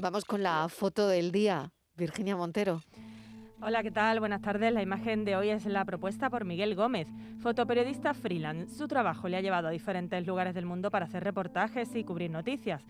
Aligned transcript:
Vamos 0.00 0.24
con 0.24 0.44
la 0.44 0.68
foto 0.68 1.08
del 1.08 1.32
día. 1.32 1.72
Virginia 1.96 2.36
Montero. 2.36 2.82
Hola, 3.60 3.82
¿qué 3.82 3.90
tal? 3.90 4.20
Buenas 4.20 4.40
tardes. 4.40 4.72
La 4.72 4.80
imagen 4.80 5.24
de 5.24 5.34
hoy 5.34 5.50
es 5.50 5.66
la 5.66 5.84
propuesta 5.84 6.30
por 6.30 6.44
Miguel 6.44 6.76
Gómez, 6.76 7.08
fotoperiodista 7.40 8.14
freelance. 8.14 8.76
Su 8.76 8.86
trabajo 8.86 9.28
le 9.28 9.36
ha 9.36 9.40
llevado 9.40 9.66
a 9.66 9.72
diferentes 9.72 10.24
lugares 10.24 10.54
del 10.54 10.66
mundo 10.66 10.92
para 10.92 11.06
hacer 11.06 11.24
reportajes 11.24 11.96
y 11.96 12.04
cubrir 12.04 12.30
noticias. 12.30 12.80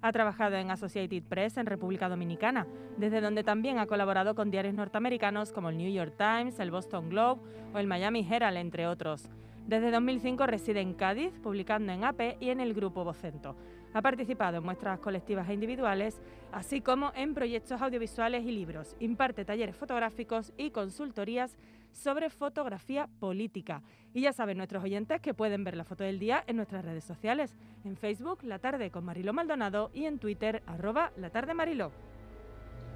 Ha 0.00 0.10
trabajado 0.12 0.56
en 0.56 0.70
Associated 0.70 1.22
Press 1.24 1.58
en 1.58 1.66
República 1.66 2.08
Dominicana, 2.08 2.66
desde 2.96 3.20
donde 3.20 3.44
también 3.44 3.78
ha 3.78 3.86
colaborado 3.86 4.34
con 4.34 4.50
diarios 4.50 4.72
norteamericanos 4.72 5.52
como 5.52 5.68
el 5.68 5.76
New 5.76 5.92
York 5.92 6.14
Times, 6.16 6.58
el 6.60 6.70
Boston 6.70 7.10
Globe 7.10 7.42
o 7.74 7.78
el 7.78 7.86
Miami 7.86 8.26
Herald, 8.26 8.56
entre 8.56 8.86
otros. 8.86 9.28
Desde 9.66 9.90
2005 9.90 10.46
reside 10.46 10.82
en 10.82 10.92
Cádiz, 10.92 11.32
publicando 11.42 11.90
en 11.90 12.04
AP 12.04 12.36
y 12.38 12.50
en 12.50 12.60
el 12.60 12.74
Grupo 12.74 13.02
Vocento. 13.02 13.56
Ha 13.94 14.02
participado 14.02 14.58
en 14.58 14.64
muestras 14.64 14.98
colectivas 14.98 15.48
e 15.48 15.54
individuales, 15.54 16.20
así 16.52 16.82
como 16.82 17.12
en 17.14 17.32
proyectos 17.32 17.80
audiovisuales 17.80 18.44
y 18.44 18.52
libros. 18.52 18.94
Imparte 19.00 19.46
talleres 19.46 19.74
fotográficos 19.74 20.52
y 20.58 20.70
consultorías 20.70 21.56
sobre 21.92 22.28
fotografía 22.28 23.08
política. 23.20 23.82
Y 24.12 24.20
ya 24.20 24.34
saben 24.34 24.58
nuestros 24.58 24.84
oyentes 24.84 25.22
que 25.22 25.32
pueden 25.32 25.64
ver 25.64 25.78
la 25.78 25.84
foto 25.84 26.04
del 26.04 26.18
día 26.18 26.44
en 26.46 26.56
nuestras 26.56 26.84
redes 26.84 27.04
sociales, 27.04 27.54
en 27.84 27.96
Facebook 27.96 28.42
La 28.42 28.58
Tarde 28.58 28.90
con 28.90 29.04
Mariló 29.04 29.32
Maldonado 29.32 29.90
y 29.94 30.04
en 30.04 30.18
Twitter 30.18 30.62
arroba 30.66 31.10
La 31.16 31.30
Tarde 31.30 31.54
Mariló. 31.54 31.90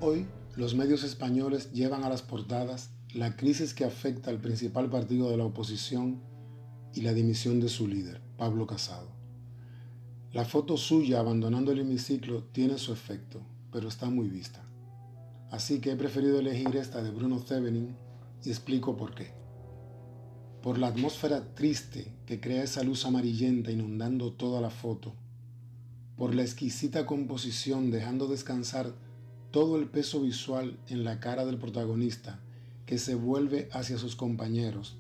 Hoy 0.01 0.27
los 0.55 0.75
medios 0.75 1.03
españoles 1.03 1.73
llevan 1.73 2.05
a 2.05 2.11
las 2.11 2.21
portadas 2.21 2.91
la 3.15 3.37
crisis 3.37 3.73
que 3.73 3.87
afecta 3.87 4.29
al 4.29 4.39
principal 4.39 4.91
partido 4.91 5.31
de 5.31 5.39
la 5.39 5.45
oposición 5.45 6.21
y 6.95 7.02
la 7.02 7.12
dimisión 7.12 7.60
de 7.60 7.69
su 7.69 7.87
líder, 7.87 8.20
Pablo 8.37 8.66
Casado. 8.66 9.09
La 10.33 10.45
foto 10.45 10.77
suya 10.77 11.20
abandonando 11.20 11.73
el 11.73 11.80
hemiciclo 11.80 12.45
tiene 12.52 12.78
su 12.78 12.92
efecto, 12.92 13.41
pero 13.73 13.88
está 13.88 14.11
muy 14.11 14.28
vista. 14.28 14.62
Así 15.51 15.80
que 15.80 15.92
he 15.92 15.97
preferido 15.97 16.38
elegir 16.38 16.77
esta 16.77 17.02
de 17.02 17.11
Bruno 17.11 17.41
Thevenin 17.41 17.97
y 18.45 18.50
explico 18.50 18.97
por 18.97 19.14
qué. 19.14 19.33
Por 20.62 20.78
la 20.78 20.89
atmósfera 20.89 21.55
triste 21.55 22.12
que 22.27 22.41
crea 22.41 22.62
esa 22.62 22.83
luz 22.83 23.06
amarillenta 23.06 23.70
inundando 23.70 24.33
toda 24.33 24.61
la 24.61 24.70
foto, 24.70 25.14
por 26.17 26.34
la 26.34 26.42
exquisita 26.42 27.06
composición 27.06 27.91
dejando 27.91 28.27
descansar 28.27 28.92
todo 29.50 29.78
el 29.78 29.89
peso 29.89 30.20
visual 30.20 30.78
en 30.89 31.05
la 31.05 31.20
cara 31.20 31.47
del 31.47 31.58
protagonista 31.58 32.41
que 32.84 32.98
se 32.98 33.14
vuelve 33.14 33.69
hacia 33.73 33.98
sus 33.98 34.17
compañeros 34.17 34.98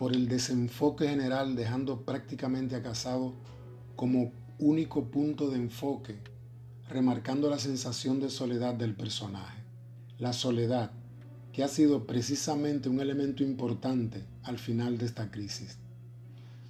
por 0.00 0.14
el 0.14 0.28
desenfoque 0.28 1.08
general 1.08 1.54
dejando 1.54 2.06
prácticamente 2.06 2.74
a 2.74 2.82
Casado 2.82 3.34
como 3.96 4.32
único 4.58 5.10
punto 5.10 5.50
de 5.50 5.58
enfoque, 5.58 6.16
remarcando 6.88 7.50
la 7.50 7.58
sensación 7.58 8.18
de 8.18 8.30
soledad 8.30 8.72
del 8.72 8.94
personaje. 8.94 9.62
La 10.18 10.32
soledad, 10.32 10.90
que 11.52 11.62
ha 11.62 11.68
sido 11.68 12.06
precisamente 12.06 12.88
un 12.88 13.00
elemento 13.00 13.44
importante 13.44 14.24
al 14.42 14.58
final 14.58 14.96
de 14.96 15.04
esta 15.04 15.30
crisis. 15.30 15.76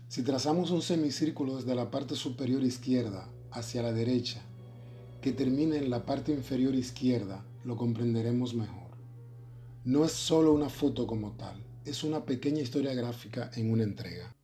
Si 0.09 0.25
trazamos 0.25 0.73
un 0.73 0.83
semicírculo 0.83 1.55
desde 1.55 1.77
la 1.77 1.89
parte 1.89 2.17
superior 2.17 2.65
izquierda 2.65 3.29
hacia 3.53 3.81
la 3.81 3.93
derecha, 3.93 4.43
que 5.21 5.31
termine 5.31 5.77
en 5.77 5.89
la 5.89 6.05
parte 6.05 6.33
inferior 6.33 6.75
izquierda, 6.75 7.45
lo 7.65 7.77
comprenderemos 7.77 8.55
mejor. 8.55 8.91
No 9.85 10.05
es 10.05 10.11
solo 10.11 10.53
una 10.53 10.69
foto 10.69 11.07
como 11.07 11.31
tal, 11.37 11.70
es 11.85 12.05
una 12.05 12.25
pequeña 12.25 12.61
historia 12.61 12.95
gráfica 12.95 13.51
en 13.55 13.71
una 13.71 13.85
entrega. 13.85 14.35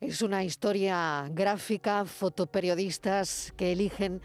Es 0.00 0.22
una 0.22 0.44
historia 0.44 1.28
gráfica, 1.32 2.04
fotoperiodistas 2.04 3.52
que 3.56 3.72
eligen 3.72 4.20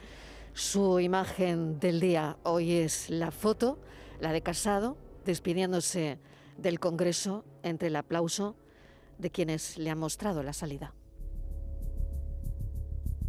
su 0.54 1.00
imagen 1.00 1.80
del 1.80 2.00
día. 2.00 2.38
Hoy 2.44 2.74
es 2.74 3.10
la 3.10 3.32
foto, 3.32 3.80
la 4.20 4.34
de 4.34 4.42
Casado, 4.42 4.98
despidiéndose 5.26 6.20
del 6.58 6.80
Congreso 6.80 7.46
entre 7.64 7.88
el 7.88 7.96
aplauso 7.96 8.56
de 9.18 9.30
quienes 9.30 9.78
le 9.78 9.90
han 9.90 10.00
mostrado 10.00 10.44
la 10.44 10.54
salida. 10.54 10.94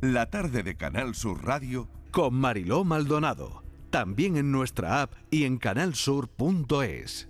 La 0.00 0.30
tarde 0.30 0.62
de 0.62 0.76
Canal 0.76 1.14
Sur 1.14 1.44
Radio 1.44 1.88
con 2.10 2.34
Mariló 2.34 2.84
Maldonado. 2.84 3.62
También 3.90 4.36
en 4.36 4.50
nuestra 4.50 5.02
app 5.02 5.14
y 5.30 5.44
en 5.44 5.58
canalsur.es. 5.58 7.28